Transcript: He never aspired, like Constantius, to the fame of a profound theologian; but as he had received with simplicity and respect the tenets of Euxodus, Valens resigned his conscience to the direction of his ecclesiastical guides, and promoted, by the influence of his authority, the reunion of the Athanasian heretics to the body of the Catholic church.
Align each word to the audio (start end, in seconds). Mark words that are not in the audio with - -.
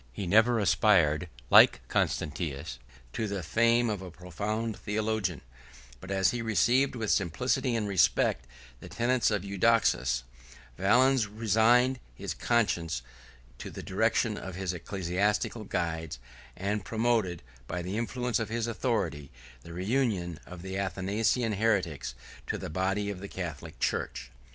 He 0.11 0.25
never 0.25 0.57
aspired, 0.57 1.29
like 1.51 1.87
Constantius, 1.87 2.79
to 3.13 3.27
the 3.27 3.43
fame 3.43 3.87
of 3.87 4.01
a 4.01 4.09
profound 4.09 4.75
theologian; 4.79 5.41
but 5.99 6.09
as 6.09 6.31
he 6.31 6.37
had 6.39 6.47
received 6.47 6.95
with 6.95 7.11
simplicity 7.11 7.75
and 7.75 7.87
respect 7.87 8.47
the 8.79 8.89
tenets 8.89 9.29
of 9.29 9.45
Euxodus, 9.45 10.23
Valens 10.75 11.27
resigned 11.27 11.99
his 12.15 12.33
conscience 12.33 13.03
to 13.59 13.69
the 13.69 13.83
direction 13.83 14.37
of 14.39 14.55
his 14.55 14.73
ecclesiastical 14.73 15.65
guides, 15.65 16.17
and 16.57 16.83
promoted, 16.83 17.43
by 17.67 17.83
the 17.83 17.95
influence 17.95 18.39
of 18.39 18.49
his 18.49 18.65
authority, 18.65 19.29
the 19.61 19.71
reunion 19.71 20.39
of 20.47 20.63
the 20.63 20.79
Athanasian 20.79 21.51
heretics 21.53 22.15
to 22.47 22.57
the 22.57 22.71
body 22.71 23.11
of 23.11 23.19
the 23.19 23.27
Catholic 23.27 23.77
church. 23.77 24.31